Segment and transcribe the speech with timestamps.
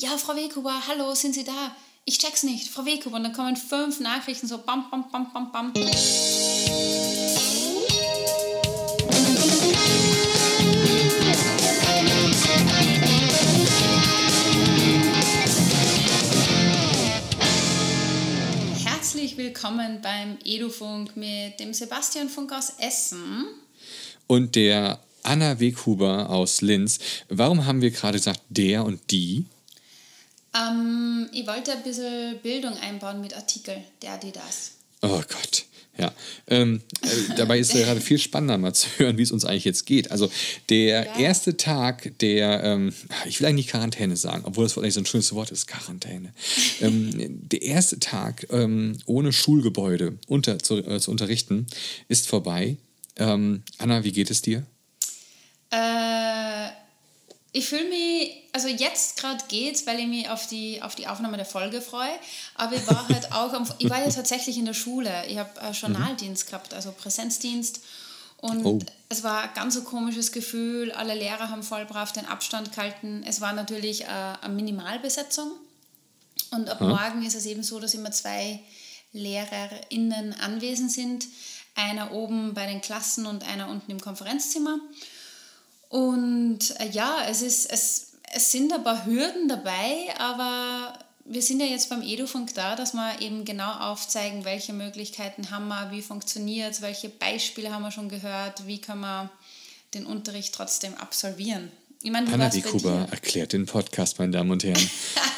[0.00, 1.76] ja, Frau Weghuber, hallo, sind Sie da?
[2.06, 3.16] Ich check's nicht, Frau Weghuber.
[3.16, 5.74] Und dann kommen fünf Nachrichten, so bam, bam, bam, bam, bam.
[18.82, 23.44] Herzlich willkommen beim Edufunk mit dem Sebastian Funk aus Essen.
[24.26, 26.98] Und der Anna Weghuber aus Linz.
[27.28, 29.44] Warum haben wir gerade gesagt der und die?
[30.54, 34.72] Ähm, ich wollte ein bisschen Bildung einbauen mit Artikel, der, die, das.
[35.02, 35.64] Oh Gott.
[35.98, 36.12] Ja,
[36.46, 39.66] ähm, äh, dabei ist es gerade viel spannender mal zu hören, wie es uns eigentlich
[39.66, 40.10] jetzt geht.
[40.10, 40.30] Also
[40.70, 41.18] der ja.
[41.18, 42.94] erste Tag der, ähm,
[43.26, 46.32] ich will eigentlich nicht Quarantäne sagen, obwohl das eigentlich so ein schönes Wort ist, Quarantäne.
[46.80, 47.10] ähm,
[47.50, 51.66] der erste Tag ähm, ohne Schulgebäude unter, zu, äh, zu unterrichten
[52.08, 52.78] ist vorbei.
[53.16, 54.64] Ähm, Anna, wie geht es dir?
[55.70, 56.68] Äh,
[57.52, 61.36] ich fühle mich, also jetzt gerade geht's, weil ich mich auf die, auf die Aufnahme
[61.36, 62.12] der Folge freue.
[62.54, 65.10] Aber ich war halt auch, am, ich war ja tatsächlich in der Schule.
[65.26, 66.50] Ich habe äh, Journaldienst mhm.
[66.50, 67.80] gehabt, also Präsenzdienst.
[68.36, 68.78] Und oh.
[69.08, 70.92] es war ein ganz so komisches Gefühl.
[70.92, 73.24] Alle Lehrer haben voll brav den Abstand gehalten.
[73.26, 75.50] Es war natürlich äh, eine Minimalbesetzung.
[76.52, 76.88] Und ab mhm.
[76.90, 78.60] morgen ist es eben so, dass immer zwei
[79.12, 81.26] LehrerInnen anwesend sind.
[81.74, 84.78] Einer oben bei den Klassen und einer unten im Konferenzzimmer.
[85.90, 91.60] Und äh, ja, es, ist, es, es sind ein paar Hürden dabei, aber wir sind
[91.60, 96.00] ja jetzt beim Edufunk da, dass wir eben genau aufzeigen, welche Möglichkeiten haben wir, wie
[96.00, 99.30] funktioniert es, welche Beispiele haben wir schon gehört, wie können wir
[99.92, 101.72] den Unterricht trotzdem absolvieren.
[102.02, 104.90] Ich meine, Anna Kuba erklärt den Podcast, meine Damen und Herren.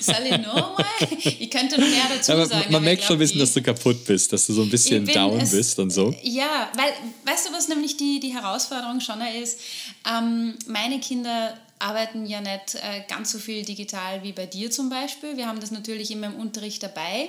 [0.00, 0.84] Soll ich nochmal?
[1.24, 2.64] Ich könnte noch mehr dazu aber sagen.
[2.66, 5.06] Man aber merkt schon ein bisschen, dass du kaputt bist, dass du so ein bisschen
[5.06, 6.14] down es, bist und so.
[6.22, 6.92] Ja, weil,
[7.24, 9.60] weißt du, was nämlich die, die Herausforderung schon ist?
[10.08, 14.88] Ähm, meine Kinder arbeiten ja nicht äh, ganz so viel digital wie bei dir zum
[14.88, 15.36] Beispiel.
[15.36, 17.28] Wir haben das natürlich immer im Unterricht dabei.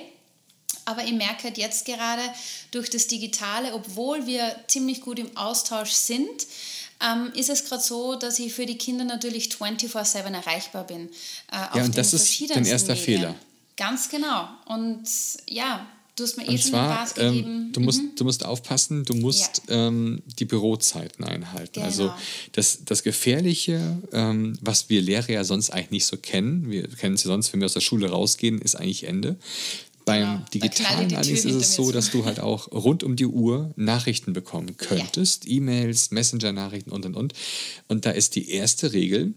[0.86, 2.22] Aber ich merke halt jetzt gerade
[2.70, 6.46] durch das Digitale, obwohl wir ziemlich gut im Austausch sind,
[7.00, 11.08] ähm, ist es gerade so, dass ich für die Kinder natürlich 24-7 erreichbar bin.
[11.50, 13.04] Äh, ja, und das ist dein erster Medien.
[13.04, 13.34] Fehler.
[13.76, 14.48] Ganz genau.
[14.66, 15.04] Und
[15.48, 17.48] ja, Du hast mir eh und schon zwar, Gas ähm, gegeben.
[17.48, 18.14] Ähm, du, musst, mhm.
[18.14, 19.88] du musst aufpassen, du musst ja.
[19.88, 21.72] ähm, die Bürozeiten einhalten.
[21.74, 21.86] Genau.
[21.86, 22.12] Also
[22.52, 27.16] das, das Gefährliche, ähm, was wir Lehrer ja sonst eigentlich nicht so kennen, wir kennen
[27.16, 29.36] es ja sonst, wenn wir aus der Schule rausgehen, ist eigentlich Ende.
[30.04, 30.44] Beim genau.
[30.52, 34.76] digitalen allerdings ist es so, dass du halt auch rund um die Uhr Nachrichten bekommen
[34.76, 35.46] könntest.
[35.46, 35.52] Ja.
[35.52, 37.32] E-Mails, Messenger-Nachrichten und und und.
[37.88, 39.34] Und da ist die erste Regel,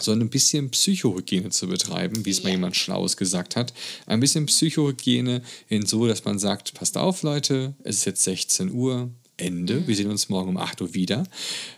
[0.00, 2.44] so ein bisschen Psychohygiene zu betreiben, wie es ja.
[2.44, 3.72] mal jemand Schlaues gesagt hat.
[4.06, 8.72] Ein bisschen Psychohygiene in so, dass man sagt, passt auf Leute, es ist jetzt 16
[8.72, 9.80] Uhr, Ende.
[9.80, 9.86] Mhm.
[9.86, 11.24] Wir sehen uns morgen um 8 Uhr wieder.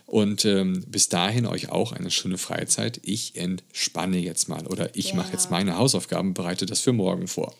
[0.05, 2.99] Und ähm, bis dahin euch auch eine schöne Freizeit.
[3.03, 5.15] Ich entspanne jetzt mal oder ich ja.
[5.15, 7.53] mache jetzt meine Hausaufgaben, bereite das für morgen vor.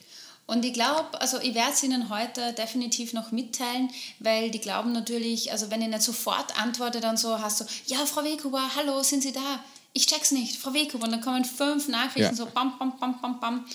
[0.49, 4.93] Und ich glaube, also ich werde es Ihnen heute definitiv noch mitteilen, weil die glauben
[4.93, 9.03] natürlich, also wenn ich nicht sofort antworte, dann so hast du, ja, Frau Weghuber, hallo,
[9.03, 9.63] sind Sie da?
[9.93, 11.05] Ich check's nicht, Frau Weghuber.
[11.05, 12.33] Und dann kommen fünf Nachrichten, ja.
[12.33, 13.65] so bam, bam, bam, bam, bam.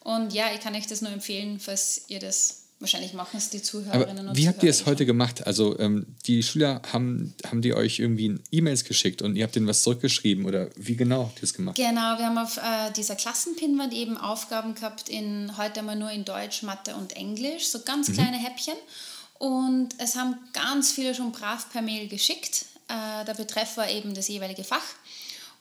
[0.00, 3.62] Und ja, ich kann euch das nur empfehlen, falls ihr das Wahrscheinlich machen es die
[3.62, 5.46] Zuhörerinnen Aber und Wie habt ihr es heute gemacht?
[5.46, 9.66] Also ähm, die Schüler haben, haben die euch irgendwie E-Mails geschickt und ihr habt denen
[9.66, 11.76] was zurückgeschrieben oder wie genau habt ihr es gemacht?
[11.76, 16.24] Genau, wir haben auf äh, dieser Klassenpinwand eben Aufgaben gehabt in heute mal nur in
[16.24, 18.14] Deutsch, Mathe und Englisch, so ganz mhm.
[18.14, 18.74] kleine Häppchen.
[19.38, 22.66] Und es haben ganz viele schon brav per Mail geschickt.
[22.88, 24.84] Äh, der Betreff war eben das jeweilige Fach.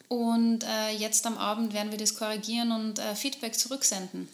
[0.07, 4.27] Und äh, jetzt am Abend werden wir das korrigieren und äh, Feedback zurücksenden.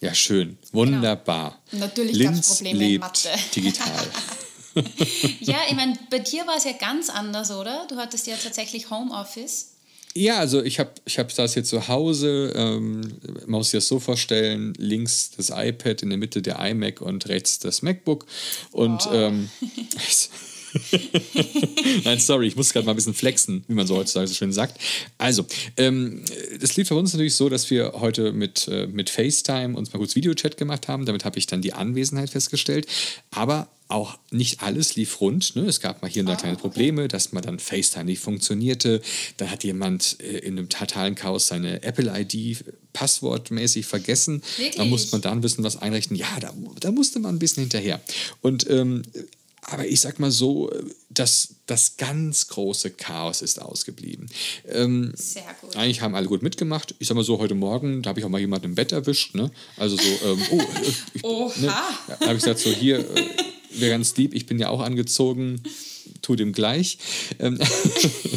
[0.00, 0.58] Ja, schön.
[0.72, 1.62] Wunderbar.
[1.70, 1.86] Genau.
[1.86, 3.30] Natürlich gab es Probleme in Mathe.
[3.56, 4.06] Digital.
[5.40, 7.86] ja, ich meine, bei dir war es ja ganz anders, oder?
[7.88, 9.70] Du hattest ja tatsächlich Homeoffice.
[10.16, 13.00] Ja, also ich habe ich hab das jetzt zu Hause, ähm,
[13.46, 17.28] man muss sich das so vorstellen, links das iPad, in der Mitte der iMac und
[17.28, 18.24] rechts das MacBook.
[18.70, 19.12] Und oh.
[19.12, 19.50] ähm,
[22.04, 24.52] Nein, sorry, ich muss gerade mal ein bisschen flexen, wie man so heutzutage so schön
[24.52, 24.80] sagt.
[25.18, 25.46] Also,
[25.76, 26.24] ähm,
[26.60, 29.98] das lief für uns natürlich so, dass wir heute mit, äh, mit FaceTime uns mal
[29.98, 31.06] kurz Videochat gemacht haben.
[31.06, 32.86] Damit habe ich dann die Anwesenheit festgestellt.
[33.30, 35.56] Aber auch nicht alles lief rund.
[35.56, 35.62] Ne?
[35.62, 39.02] Es gab mal hier und da ah, kleine Probleme, dass mal dann FaceTime nicht funktionierte.
[39.36, 44.42] Dann hat jemand äh, in einem totalen Chaos seine Apple-ID passwortmäßig vergessen.
[44.56, 44.76] Wirklich?
[44.76, 46.16] Da musste man dann wissen, was einrichten.
[46.16, 48.00] Ja, da, da musste man ein bisschen hinterher.
[48.40, 49.02] Und ähm,
[49.66, 50.70] aber ich sag mal so,
[51.10, 54.28] dass das ganz große Chaos ist ausgeblieben.
[54.68, 55.76] Ähm, Sehr gut.
[55.76, 56.94] Eigentlich haben alle gut mitgemacht.
[56.98, 59.34] Ich sag mal so, heute Morgen, da habe ich auch mal jemanden im Bett erwischt.
[59.34, 59.50] Ne?
[59.76, 60.64] Also so, ähm, oh, äh,
[61.14, 61.60] ich, Oha.
[61.60, 63.28] Ne, da habe ich gesagt, so hier, äh,
[63.70, 65.62] wäre ganz lieb, ich bin ja auch angezogen,
[66.22, 66.98] tut ihm gleich.
[67.38, 67.58] Ähm,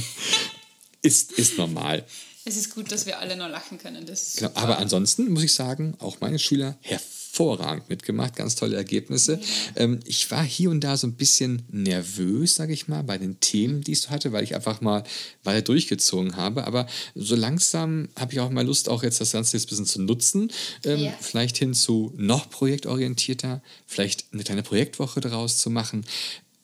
[1.01, 2.05] ist, ist normal.
[2.47, 4.05] Es ist gut, dass wir alle noch lachen können.
[4.05, 9.33] Das genau, aber ansonsten muss ich sagen, auch meine Schüler hervorragend mitgemacht, ganz tolle Ergebnisse.
[9.33, 9.81] Ja.
[9.83, 13.41] Ähm, ich war hier und da so ein bisschen nervös, sage ich mal, bei den
[13.41, 15.03] Themen, die ich so hatte, weil ich einfach mal
[15.43, 16.65] weiter durchgezogen habe.
[16.65, 19.85] Aber so langsam habe ich auch mal Lust, auch jetzt das Ganze jetzt ein bisschen
[19.85, 20.49] zu nutzen.
[20.85, 21.13] Ähm, ja.
[21.19, 26.05] Vielleicht hin zu noch projektorientierter, vielleicht eine kleine Projektwoche daraus zu machen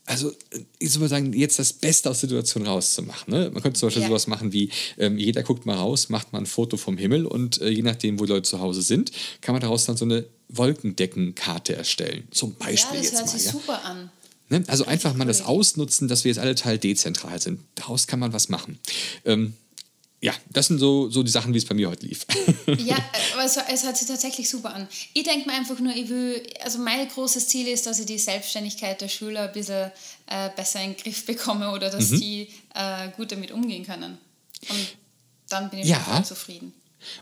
[0.05, 0.33] also
[0.79, 3.33] ich würde sagen, jetzt das Beste aus der Situation rauszumachen.
[3.33, 3.49] Ne?
[3.53, 4.09] Man könnte zum Beispiel ja.
[4.09, 7.61] sowas machen wie, ähm, jeder guckt mal raus, macht mal ein Foto vom Himmel und
[7.61, 9.11] äh, je nachdem, wo die Leute zu Hause sind,
[9.41, 12.27] kann man daraus dann so eine Wolkendeckenkarte erstellen.
[12.31, 13.37] Zum Beispiel ja, das hört jetzt mal.
[13.37, 13.51] Sich ja?
[13.53, 14.11] super an.
[14.49, 14.63] Ne?
[14.67, 17.61] Also einfach mal das ausnutzen, dass wir jetzt alle Teil dezentral sind.
[17.75, 18.79] Daraus kann man was machen.
[19.23, 19.53] Ähm,
[20.23, 22.25] ja, das sind so, so die Sachen, wie es bei mir heute lief.
[22.77, 22.97] ja,
[23.33, 24.87] aber es, es hört sich tatsächlich super an.
[25.13, 28.17] Ich denke mir einfach nur, ich will, also mein großes Ziel ist, dass ich die
[28.17, 29.91] Selbstständigkeit der Schüler ein bisschen
[30.27, 32.21] äh, besser in den Griff bekomme oder dass mhm.
[32.21, 34.17] die äh, gut damit umgehen können.
[34.69, 34.95] Und
[35.49, 36.23] dann bin ich ja.
[36.23, 36.73] zufrieden.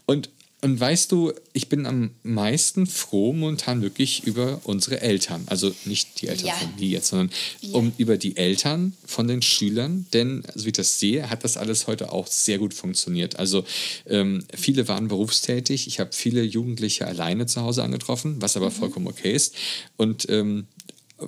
[0.05, 0.29] Und
[0.63, 5.43] und weißt du, ich bin am meisten froh momentan wirklich über unsere Eltern.
[5.47, 6.53] Also nicht die Eltern ja.
[6.53, 7.31] von mir jetzt, sondern
[7.61, 7.73] ja.
[7.73, 10.05] um, über die Eltern von den Schülern.
[10.13, 13.39] Denn, so wie ich das sehe, hat das alles heute auch sehr gut funktioniert.
[13.39, 13.65] Also
[14.05, 15.87] ähm, viele waren berufstätig.
[15.87, 18.73] Ich habe viele Jugendliche alleine zu Hause angetroffen, was aber mhm.
[18.73, 19.55] vollkommen okay ist.
[19.97, 20.67] Und ähm,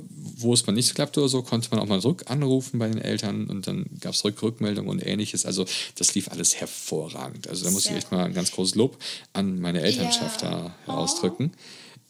[0.01, 2.99] wo es mal nicht klappt oder so, konnte man auch mal zurück anrufen bei den
[2.99, 5.45] Eltern und dann gab es Rückmeldungen und ähnliches.
[5.45, 7.47] Also das lief alles hervorragend.
[7.47, 8.97] Also da muss Sehr ich echt mal ein ganz großes Lob
[9.33, 10.75] an meine Elternschaft ja.
[10.85, 11.51] da ausdrücken.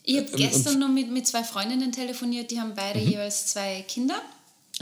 [0.03, 3.09] Ich habe ähm, gestern noch mit, mit zwei Freundinnen telefoniert, die haben beide mhm.
[3.09, 4.21] jeweils zwei Kinder.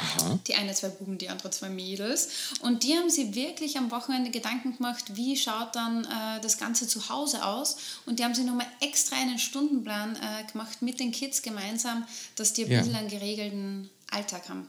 [0.02, 0.40] Aha.
[0.48, 2.30] Die eine zwei Buben, die andere zwei Mädels.
[2.62, 6.88] Und die haben sich wirklich am Wochenende Gedanken gemacht, wie schaut dann äh, das Ganze
[6.88, 7.78] zu Hause aus.
[8.06, 12.06] Und die haben sich nochmal extra einen Stundenplan äh, gemacht mit den Kids gemeinsam,
[12.36, 12.80] dass die ein ja.
[12.80, 14.68] bisschen einen geregelten Alltag haben.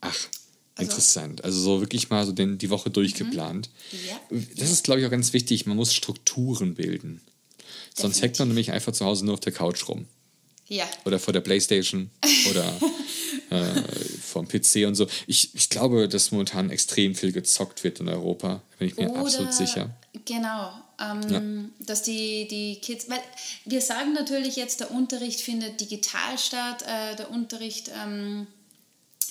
[0.00, 0.14] Ach,
[0.76, 1.42] also, Interessant.
[1.42, 3.70] Also so wirklich mal so den, die Woche durchgeplant.
[3.90, 3.98] Mhm.
[4.08, 4.38] Ja.
[4.56, 5.66] Das ist, glaube ich, auch ganz wichtig.
[5.66, 7.20] Man muss Strukturen bilden.
[7.58, 8.02] Definitiv.
[8.02, 10.06] Sonst hängt man nämlich einfach zu Hause nur auf der Couch rum.
[10.68, 10.88] Ja.
[11.04, 12.10] Oder vor der Playstation
[12.50, 12.64] oder
[13.50, 13.82] äh,
[14.20, 15.06] vom PC und so.
[15.26, 19.20] Ich, ich glaube, dass momentan extrem viel gezockt wird in Europa, bin ich mir Oder,
[19.20, 19.90] absolut sicher.
[20.24, 21.86] Genau, ähm, ja.
[21.86, 23.20] dass die, die Kids, weil
[23.64, 28.48] wir sagen natürlich jetzt, der Unterricht findet digital statt, äh, der Unterricht ähm,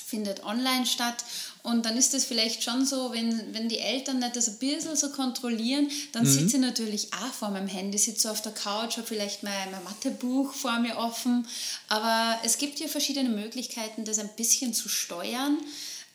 [0.05, 1.25] findet online statt.
[1.63, 4.95] Und dann ist es vielleicht schon so, wenn, wenn die Eltern nicht das ein bisschen
[4.95, 6.29] so kontrollieren, dann mhm.
[6.29, 9.83] sitze ich natürlich auch vor meinem Handy, sitze auf der Couch, habe vielleicht mein, mein
[9.83, 11.47] Mathebuch vor mir offen.
[11.89, 15.57] Aber es gibt ja verschiedene Möglichkeiten, das ein bisschen zu steuern.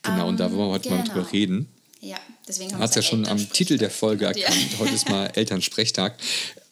[0.03, 1.01] Genau, ähm, und da wollen wir heute genau.
[1.01, 1.67] mal drüber reden.
[1.99, 2.17] Ja,
[2.47, 4.71] deswegen haben wir es ja schon am Titel der Folge erkannt.
[4.71, 4.79] Ja.
[4.79, 6.17] Heute ist mal Elternsprechtag.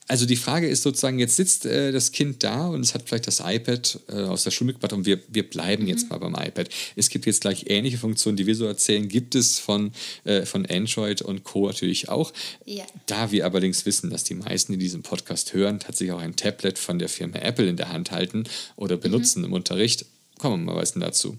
[0.09, 3.27] Also die Frage ist sozusagen, jetzt sitzt äh, das Kind da und es hat vielleicht
[3.27, 5.89] das iPad äh, aus der Schule mitgebracht und wir, wir bleiben mhm.
[5.89, 6.67] jetzt mal beim iPad.
[6.95, 9.91] Es gibt jetzt gleich ähnliche Funktionen, die wir so erzählen, gibt es von,
[10.23, 11.67] äh, von Android und Co.
[11.67, 12.33] natürlich auch.
[12.65, 12.85] Ja.
[13.05, 16.79] Da wir allerdings wissen, dass die meisten, die diesen Podcast hören, tatsächlich auch ein Tablet
[16.79, 18.45] von der Firma Apple in der Hand halten
[18.77, 19.45] oder benutzen mhm.
[19.45, 20.07] im Unterricht,
[20.39, 21.37] kommen wir mal was dazu.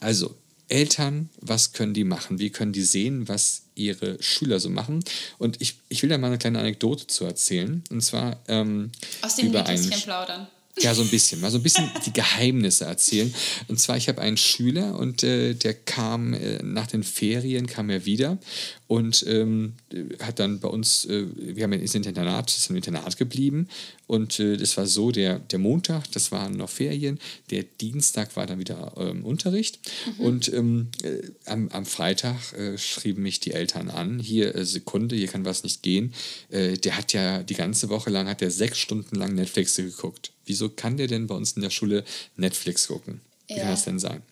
[0.00, 0.34] Also,
[0.68, 2.38] Eltern, was können die machen?
[2.38, 5.04] Wie können die sehen, was ihre Schüler so machen?
[5.38, 7.84] Und ich, ich will da mal eine kleine Anekdote zu erzählen.
[7.90, 8.90] Und zwar ähm,
[9.22, 10.48] aus dem über einen, plaudern.
[10.78, 11.40] Ja, so ein bisschen.
[11.40, 13.32] Mal so ein bisschen die Geheimnisse erzählen.
[13.68, 17.88] Und zwar, ich habe einen Schüler und äh, der kam äh, nach den Ferien, kam
[17.88, 18.38] er wieder
[18.86, 19.72] und ähm,
[20.20, 23.68] hat dann bei uns, äh, wir haben ist Internat, ist im Internat geblieben
[24.06, 27.18] und äh, das war so, der, der Montag, das waren noch Ferien,
[27.50, 29.80] der Dienstag war dann wieder ähm, Unterricht
[30.18, 30.24] mhm.
[30.24, 35.28] und ähm, äh, am, am Freitag äh, schrieben mich die Eltern an, hier Sekunde, hier
[35.28, 36.12] kann was nicht gehen,
[36.50, 40.32] der hat ja die ganze Woche lang, hat er sechs Stunden lang Netflix geguckt.
[40.46, 42.04] Wieso kann der denn bei uns in der Schule
[42.36, 43.20] Netflix gucken?
[43.48, 43.60] Wie ja.
[43.60, 44.22] kann das denn sein?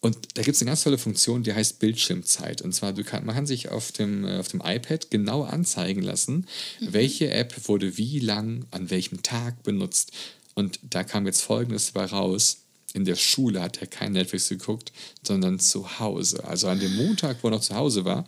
[0.00, 2.62] Und da gibt es eine ganz tolle Funktion, die heißt Bildschirmzeit.
[2.62, 6.46] Und zwar, kann, man kann sich auf dem, äh, auf dem iPad genau anzeigen lassen,
[6.80, 6.92] mhm.
[6.92, 10.12] welche App wurde wie lang an welchem Tag benutzt.
[10.54, 12.58] Und da kam jetzt Folgendes dabei raus.
[12.92, 14.92] In der Schule hat er kein Netflix geguckt,
[15.22, 16.44] sondern zu Hause.
[16.44, 18.26] Also an dem Montag, wo er noch zu Hause war,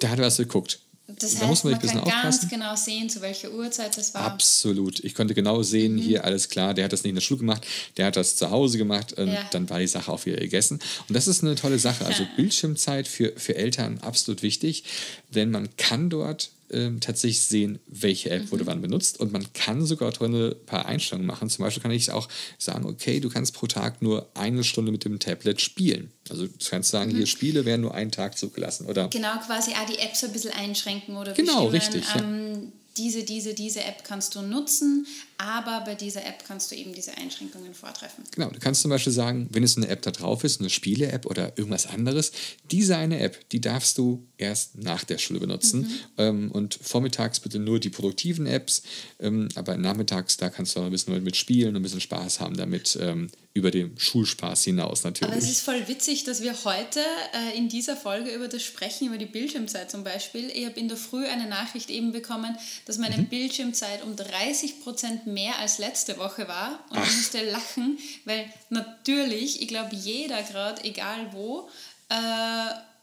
[0.00, 0.80] da hat er was geguckt.
[1.06, 4.22] Das da heißt, man, man kann ganz genau sehen, zu welcher Uhrzeit das war.
[4.22, 5.00] Absolut.
[5.00, 5.98] Ich konnte genau sehen, mhm.
[5.98, 7.66] hier alles klar, der hat das nicht in der Schule gemacht,
[7.96, 9.44] der hat das zu Hause gemacht und ja.
[9.50, 10.78] dann war die Sache auch wieder gegessen.
[11.08, 12.06] Und das ist eine tolle Sache.
[12.06, 14.84] Also Bildschirmzeit für, für Eltern absolut wichtig,
[15.30, 18.50] denn man kann dort ähm, tatsächlich sehen, welche App mhm.
[18.50, 19.20] wurde wann benutzt.
[19.20, 21.48] Und man kann sogar drin ein paar Einstellungen machen.
[21.50, 25.04] Zum Beispiel kann ich auch sagen, okay, du kannst pro Tag nur eine Stunde mit
[25.04, 26.10] dem Tablet spielen.
[26.30, 27.16] Also du kannst sagen, mhm.
[27.16, 28.86] hier Spiele werden nur einen Tag zugelassen.
[28.86, 32.04] Oder genau, quasi auch die Apps ein bisschen einschränken oder Genau, richtig.
[32.16, 35.06] Ähm, diese, diese, diese App kannst du nutzen,
[35.38, 38.24] aber bei dieser App kannst du eben diese Einschränkungen vortreffen.
[38.32, 41.26] Genau, du kannst zum Beispiel sagen, wenn es eine App da drauf ist, eine Spiele-App
[41.26, 42.32] oder irgendwas anderes,
[42.70, 45.80] diese eine App, die darfst du erst nach der Schule benutzen.
[45.80, 45.98] Mhm.
[46.18, 48.82] Ähm, und vormittags bitte nur die produktiven Apps,
[49.20, 52.40] ähm, aber nachmittags, da kannst du auch ein bisschen mit spielen und ein bisschen Spaß
[52.40, 55.30] haben damit, ähm, über den Schulspaß hinaus natürlich.
[55.30, 57.00] Aber es ist voll witzig, dass wir heute
[57.34, 60.50] äh, in dieser Folge über das sprechen, über die Bildschirmzeit zum Beispiel.
[60.54, 62.56] Ich habe in der Früh eine Nachricht eben bekommen,
[62.86, 63.26] dass meine mhm.
[63.26, 66.82] Bildschirmzeit um 30 Prozent mehr als letzte Woche war.
[66.90, 67.06] Und Ach.
[67.06, 71.68] ich musste lachen, weil natürlich, ich glaube, jeder gerade, egal wo,
[72.08, 72.14] äh,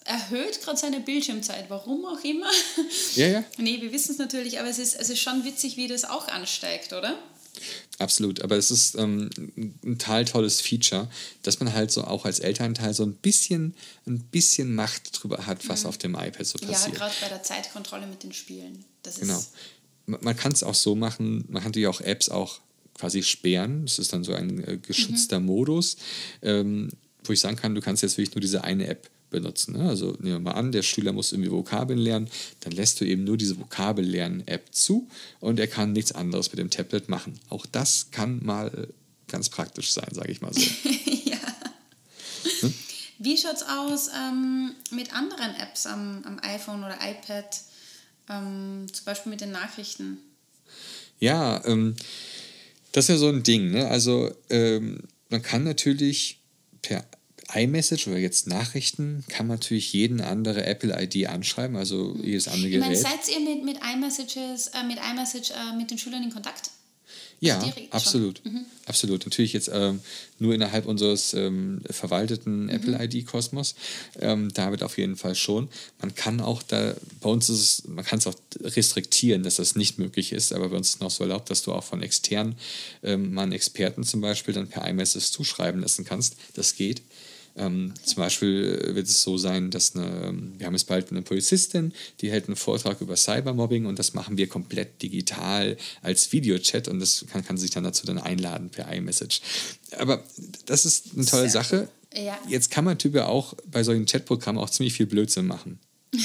[0.09, 2.49] erhöht gerade seine Bildschirmzeit, warum auch immer.
[3.15, 3.43] Ja, ja.
[3.57, 6.27] nee, wir wissen es natürlich, aber es ist, es ist schon witzig, wie das auch
[6.27, 7.17] ansteigt, oder?
[7.99, 11.09] Absolut, aber es ist ähm, ein total tolles Feature,
[11.43, 13.75] dass man halt so auch als Elternteil so ein bisschen,
[14.07, 15.89] ein bisschen Macht drüber hat, was mhm.
[15.89, 16.93] auf dem iPad so passiert.
[16.93, 18.83] Ja, gerade bei der Zeitkontrolle mit den Spielen.
[19.03, 19.43] Das genau.
[20.07, 22.61] Man kann es auch so machen, man kann natürlich auch Apps auch
[22.95, 23.85] quasi sperren.
[23.85, 25.45] Das ist dann so ein äh, geschützter mhm.
[25.45, 25.97] Modus,
[26.41, 26.89] ähm,
[27.23, 29.77] wo ich sagen kann, du kannst jetzt wirklich nur diese eine App benutzen.
[29.77, 29.87] Ne?
[29.87, 32.29] Also nehmen wir mal an, der Schüler muss irgendwie Vokabeln lernen,
[32.61, 35.07] dann lässt du eben nur diese Vokabellernen-App zu
[35.39, 37.39] und er kann nichts anderes mit dem Tablet machen.
[37.49, 38.87] Auch das kann mal
[39.27, 40.61] ganz praktisch sein, sage ich mal so.
[41.25, 41.37] ja.
[42.61, 42.73] Hm?
[43.19, 47.61] Wie schaut es aus ähm, mit anderen Apps am, am iPhone oder iPad,
[48.29, 50.17] ähm, zum Beispiel mit den Nachrichten?
[51.19, 51.95] Ja, ähm,
[52.91, 53.71] das ist ja so ein Ding.
[53.71, 53.87] Ne?
[53.87, 56.39] Also ähm, man kann natürlich
[56.81, 57.05] per
[57.53, 62.91] iMessage oder jetzt Nachrichten kann man natürlich jeden andere Apple-ID anschreiben, also jedes andere Gerät.
[62.91, 66.31] Ich meine, seid ihr mit, mit iMessages, äh, mit iMessage äh, mit den Schülern in
[66.31, 66.71] Kontakt?
[67.41, 68.43] Ja, absolut.
[68.43, 68.65] Mhm.
[68.85, 69.25] Absolut.
[69.25, 70.01] Natürlich jetzt ähm,
[70.39, 72.69] nur innerhalb unseres ähm, verwalteten mhm.
[72.69, 73.75] Apple-ID-Kosmos.
[74.19, 75.69] Ähm, damit auf jeden Fall schon.
[76.01, 79.75] Man kann auch da, bei uns ist es, man kann es auch restriktieren, dass das
[79.75, 82.55] nicht möglich ist, aber bei uns ist noch so erlaubt, dass du auch von externen
[83.03, 86.35] ähm, mal einen Experten zum Beispiel dann per iMessage zuschreiben lassen kannst.
[86.55, 87.01] Das geht.
[87.59, 91.93] Ähm, zum Beispiel wird es so sein, dass eine, wir haben jetzt bald eine Polizistin,
[92.21, 96.99] die hält einen Vortrag über Cybermobbing und das machen wir komplett digital als Videochat und
[96.99, 99.41] das kann, kann sich dann dazu dann einladen per iMessage.
[99.97, 100.23] Aber
[100.65, 101.89] das ist eine tolle Sehr Sache.
[102.15, 102.39] Ja.
[102.47, 105.79] Jetzt kann man typisch auch bei solchen Chatprogrammen auch ziemlich viel Blödsinn machen.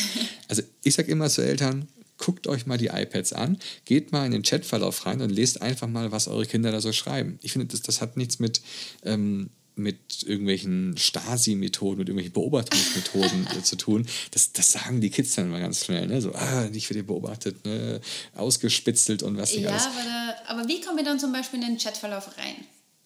[0.48, 4.30] also ich sage immer zu Eltern, guckt euch mal die iPads an, geht mal in
[4.30, 7.40] den Chatverlauf rein und lest einfach mal, was eure Kinder da so schreiben.
[7.42, 8.62] Ich finde, das, das hat nichts mit
[9.02, 14.06] ähm, mit irgendwelchen Stasi-Methoden, mit irgendwelchen Beobachtungsmethoden äh, zu tun.
[14.30, 16.06] Das, das sagen die Kids dann immer ganz schnell.
[16.06, 16.20] Ne?
[16.20, 18.00] So, ah, nicht für dich beobachtet, ne?
[18.34, 19.86] ausgespitzelt und was nicht ja, alles.
[19.86, 22.56] Aber, da, aber wie kommen wir dann zum Beispiel in den Chatverlauf rein?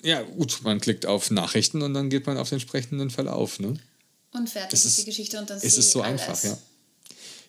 [0.03, 3.59] Ja, gut, man klickt auf Nachrichten und dann geht man auf den entsprechenden Verlauf.
[3.59, 3.75] Ne?
[4.33, 6.23] Und fertig ist, ist die Geschichte und dann ist es so alles.
[6.23, 6.59] einfach, ja.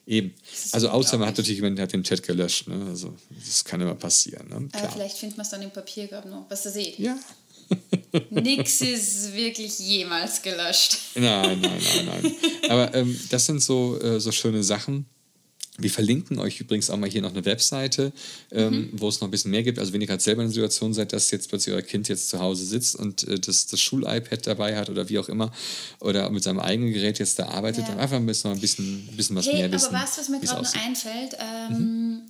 [0.08, 0.34] Eben.
[0.72, 2.68] Also außer man hat natürlich jemanden, hat den Chat gelöscht.
[2.68, 2.84] Ne?
[2.88, 4.48] Also das kann immer passieren.
[4.50, 4.68] Ne?
[4.74, 6.98] Äh, vielleicht findet man es dann im Papiergrab noch, was da seht.
[6.98, 7.16] Ja,
[8.30, 10.98] Nix ist wirklich jemals gelöscht.
[11.16, 12.36] Nein, nein, nein, nein.
[12.70, 15.06] Aber ähm, das sind so, äh, so schöne Sachen.
[15.82, 18.12] Wir verlinken euch übrigens auch mal hier noch eine Webseite,
[18.52, 18.90] ähm, mhm.
[18.94, 19.80] wo es noch ein bisschen mehr gibt.
[19.80, 22.30] Also wenn ihr gerade selber in der Situation seid, dass jetzt plötzlich euer Kind jetzt
[22.30, 25.52] zu Hause sitzt und äh, das, das Schul-iPad dabei hat oder wie auch immer
[26.02, 27.92] oder mit seinem eigenen Gerät jetzt da arbeitet, ja.
[27.92, 29.96] dann einfach ein bisschen, ein bisschen, ein bisschen was hey, mehr wissen.
[29.96, 32.22] Aber was, was mir gerade noch einfällt, ähm, mhm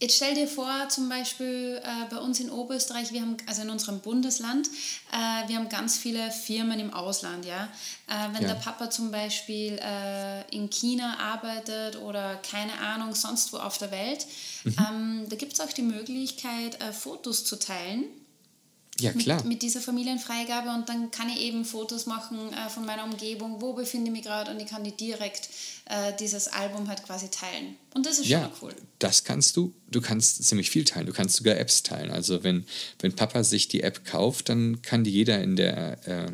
[0.00, 3.68] Jetzt stell dir vor, zum Beispiel äh, bei uns in Oberösterreich, wir haben, also in
[3.68, 4.66] unserem Bundesland,
[5.12, 7.68] äh, wir haben ganz viele Firmen im Ausland, ja.
[8.08, 8.48] Äh, wenn ja.
[8.48, 13.90] der Papa zum Beispiel äh, in China arbeitet oder keine Ahnung, sonst wo auf der
[13.90, 14.26] Welt,
[14.64, 14.76] mhm.
[14.78, 18.04] ähm, da gibt es auch die Möglichkeit, äh, Fotos zu teilen
[19.00, 19.38] ja, klar.
[19.38, 23.60] Mit, mit, dieser Familienfreigabe und dann kann ich eben Fotos machen äh, von meiner Umgebung,
[23.60, 25.48] wo befinde ich mich gerade und ich kann die direkt
[25.86, 27.76] äh, dieses Album halt quasi teilen.
[27.94, 28.74] Und das ist ja, schon cool.
[28.98, 29.72] Das kannst du.
[29.90, 31.06] Du kannst ziemlich viel teilen.
[31.06, 32.10] Du kannst sogar Apps teilen.
[32.10, 32.64] Also wenn,
[33.00, 36.30] wenn Papa sich die App kauft, dann kann die jeder in der, äh,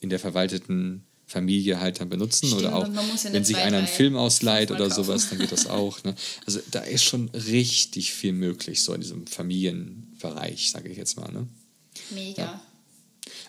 [0.00, 3.86] in der verwalteten Familie halt dann benutzen Stimmt, oder auch ja wenn sich einer einen
[3.86, 6.04] Film ausleiht oder sowas, dann geht das auch.
[6.04, 6.14] Ne?
[6.46, 11.32] Also da ist schon richtig viel möglich so in diesem Familienbereich, sage ich jetzt mal.
[11.32, 11.48] Ne?
[12.10, 12.42] Mega.
[12.42, 12.62] Ja.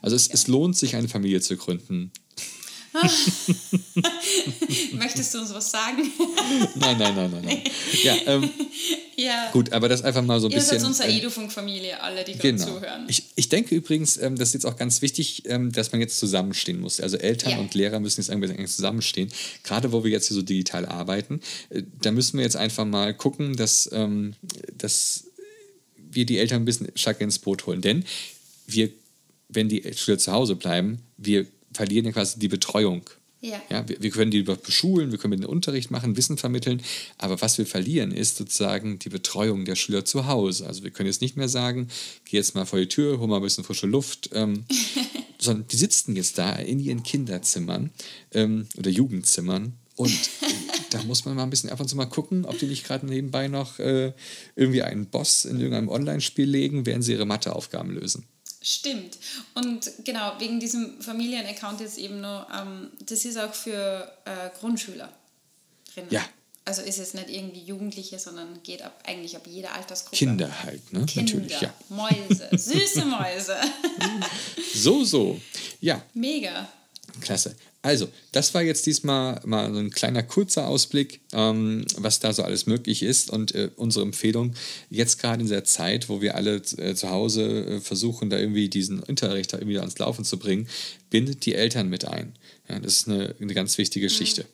[0.01, 2.11] Also es, es lohnt sich, eine Familie zu gründen.
[4.93, 6.11] Möchtest du uns was sagen?
[6.75, 7.61] nein, nein, nein, nein, nein.
[8.03, 8.49] Ja, ähm,
[9.15, 9.49] ja.
[9.51, 10.75] Gut, aber das einfach mal so ein Ihr bisschen.
[10.75, 12.63] Ihr seid unsere äh, Edufunk-Familie, alle, die genau.
[12.65, 13.05] gerade zuhören.
[13.07, 16.19] Ich, ich denke übrigens, ähm, das ist jetzt auch ganz wichtig, ähm, dass man jetzt
[16.19, 16.99] zusammenstehen muss.
[16.99, 17.57] Also Eltern ja.
[17.57, 19.29] und Lehrer müssen jetzt irgendwie zusammenstehen.
[19.63, 23.15] Gerade wo wir jetzt hier so digital arbeiten, äh, da müssen wir jetzt einfach mal
[23.15, 24.35] gucken, dass, ähm,
[24.77, 25.25] dass
[26.15, 27.81] wir die Eltern ein bisschen stärker ins Boot holen.
[27.81, 28.05] Denn
[28.67, 28.89] wir,
[29.49, 33.03] wenn die Schüler zu Hause bleiben, wir verlieren ja quasi die Betreuung
[33.41, 33.61] Ja.
[33.69, 36.81] Ja, wir, wir können die beschulen, wir können den Unterricht machen, Wissen vermitteln,
[37.17, 40.65] aber was wir verlieren, ist sozusagen die Betreuung der Schüler zu Hause.
[40.65, 41.89] Also wir können jetzt nicht mehr sagen,
[42.23, 44.63] geh jetzt mal vor die Tür, hol mal ein bisschen frische Luft, ähm,
[45.39, 47.91] sondern die sitzen jetzt da in ihren Kinderzimmern
[48.31, 50.11] ähm, oder Jugendzimmern und
[50.93, 53.05] da muss man mal ein bisschen ab und zu mal gucken, ob die nicht gerade
[53.05, 54.13] nebenbei noch äh,
[54.55, 58.25] irgendwie einen Boss in irgendeinem Online-Spiel legen, während sie ihre Matheaufgaben lösen.
[58.61, 59.17] Stimmt.
[59.55, 65.09] Und genau, wegen diesem Familienaccount jetzt eben nur, ähm, das ist auch für äh, Grundschüler
[65.93, 66.05] drin.
[66.09, 66.21] Ja.
[66.65, 70.15] Also ist jetzt nicht irgendwie Jugendliche, sondern geht ab, eigentlich ab jeder Altersgruppe.
[70.15, 71.05] Kinder halt, ne?
[71.05, 71.73] Kinder, Natürlich, ja.
[71.89, 73.57] Mäuse, süße Mäuse.
[74.75, 75.39] So, so.
[75.81, 76.67] Ja, Mega.
[77.21, 77.55] Klasse.
[77.81, 82.41] Also, das war jetzt diesmal mal so ein kleiner kurzer Ausblick, ähm, was da so
[82.43, 84.53] alles möglich ist und äh, unsere Empfehlung
[84.89, 88.69] jetzt gerade in dieser Zeit, wo wir alle äh, zu Hause äh, versuchen, da irgendwie
[88.69, 90.69] diesen Unterricht da irgendwie ans Laufen zu bringen,
[91.09, 92.33] bindet die Eltern mit ein.
[92.69, 94.45] Ja, das ist eine, eine ganz wichtige Geschichte.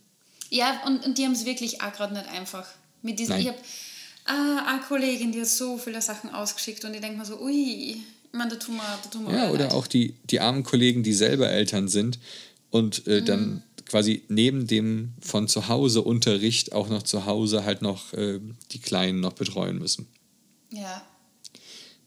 [0.49, 2.67] Ja, und, und die haben es wirklich auch gerade nicht einfach.
[3.03, 3.41] Mit diesem, Nein.
[3.43, 3.59] ich habe
[4.25, 7.91] ah, eine Kollegin, die hat so viele Sachen ausgeschickt und ich denke mir so, ui,
[7.91, 7.97] ich
[8.31, 9.73] meine, da tun wir, da tun wir Ja, oder leid.
[9.73, 12.19] auch die, die armen Kollegen, die selber Eltern sind
[12.71, 17.81] und äh, dann quasi neben dem von zu Hause Unterricht auch noch zu Hause halt
[17.81, 18.39] noch äh,
[18.71, 20.07] die Kleinen noch betreuen müssen.
[20.71, 21.01] Ja.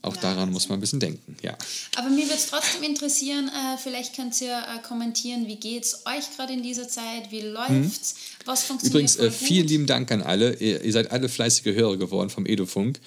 [0.02, 1.56] Auch Ja, daran muss man ein bisschen denken, ja.
[1.94, 6.04] Aber mir würde es trotzdem interessieren, äh, vielleicht könnt ihr äh, kommentieren, wie geht es
[6.06, 10.20] euch gerade in dieser Zeit, wie läuft's, was funktioniert Übrigens, äh, vielen lieben Dank an
[10.20, 10.54] alle.
[10.56, 12.98] Ihr, ihr seid alle fleißige Hörer geworden vom Edufunk.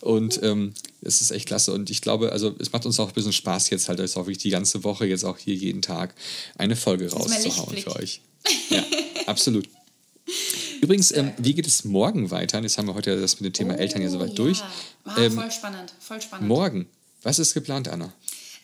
[0.00, 1.72] Und ähm, es ist echt klasse.
[1.72, 4.22] Und ich glaube, also es macht uns auch ein bisschen Spaß jetzt halt, jetzt auch
[4.26, 6.14] wirklich die ganze Woche, jetzt auch hier jeden Tag
[6.56, 8.20] eine Folge rauszuhauen für euch.
[8.70, 8.84] Ja,
[9.26, 9.68] absolut.
[10.84, 12.60] Übrigens, ähm, wie geht es morgen weiter?
[12.60, 14.60] Jetzt haben wir heute das mit dem Thema Eltern ja soweit Oh, durch.
[15.16, 16.46] Ähm, voll spannend, voll spannend.
[16.46, 16.86] morgen,
[17.22, 18.12] was ist geplant, Anna?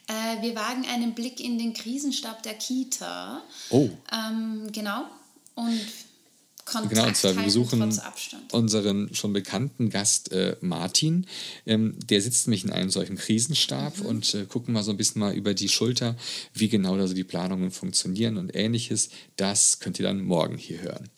[0.07, 3.43] Äh, wir wagen einen Blick in den Krisenstab der Kita.
[3.71, 3.89] Oh.
[4.13, 5.07] Ähm, genau.
[5.55, 5.81] Und
[6.67, 7.83] Kontakt Genau, und zwar wir besuchen
[8.53, 11.27] unseren schon bekannten Gast äh, Martin.
[11.65, 14.07] Ähm, der sitzt nämlich in einem solchen Krisenstab Mhm.
[14.07, 16.17] und äh, gucken mal so ein bisschen mal über die Schulter,
[16.53, 19.09] wie genau da so die Planungen funktionieren und ähnliches.
[19.37, 21.09] Das könnt ihr dann morgen hier hören.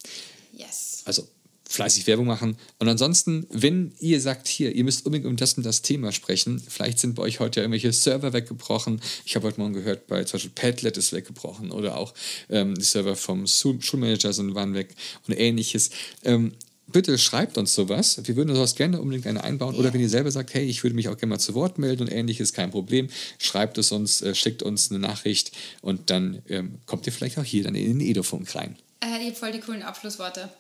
[0.55, 0.82] Yes.
[1.05, 1.29] Also
[1.69, 2.57] fleißig Werbung machen.
[2.79, 6.61] Und ansonsten, wenn ihr sagt, hier, ihr müsst unbedingt um das und das Thema sprechen,
[6.61, 9.01] vielleicht sind bei euch heute ja irgendwelche Server weggebrochen.
[9.25, 12.13] Ich habe heute Morgen gehört, bei zum Beispiel Padlet ist weggebrochen oder auch
[12.51, 14.95] ähm, die Server vom Schul- Schulmanager sind waren weg
[15.27, 15.91] und ähnliches.
[16.25, 16.53] Ähm,
[16.89, 18.21] Bitte schreibt uns sowas.
[18.23, 19.77] Wir würden sowas gerne unbedingt gerne einbauen.
[19.77, 22.03] Oder wenn ihr selber sagt, hey, ich würde mich auch gerne mal zu Wort melden
[22.03, 23.09] und ähnliches, kein Problem.
[23.39, 27.45] Schreibt es uns, äh, schickt uns eine Nachricht und dann ähm, kommt ihr vielleicht auch
[27.45, 28.77] hier dann in den Edofunk rein.
[29.01, 30.51] Äh, ihr habt voll die coolen Abschlussworte.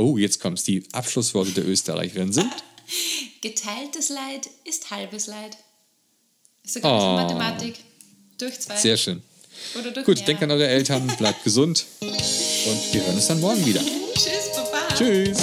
[0.00, 0.64] Oh, jetzt kommt's.
[0.64, 2.50] Die Abschlussworte der Österreicherin sind.
[3.42, 5.56] Geteiltes Leid ist halbes Leid.
[6.64, 7.16] Ist sogar Oh.
[7.16, 7.74] Mathematik.
[8.38, 8.76] Durch zwei.
[8.76, 9.22] Sehr schön.
[9.78, 10.26] Oder durch Gut, mehr.
[10.26, 12.10] denkt an eure Eltern, bleibt gesund und
[12.94, 13.80] wir hören uns dann morgen wieder.
[14.14, 14.94] Tschüss, Papa.
[14.96, 15.38] Tschüss.